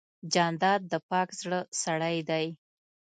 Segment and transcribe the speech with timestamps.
[0.33, 2.45] جانداد د پاک زړه سړی دی.